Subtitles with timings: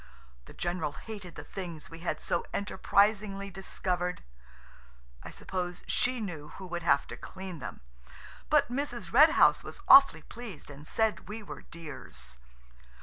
[0.45, 4.23] The general hated the things we had so enterprisingly discovered.
[5.21, 7.81] I suppose she knew who would have to clean them,
[8.49, 9.13] but Mrs.
[9.13, 12.39] Red House was awfully pleased and said we were dears.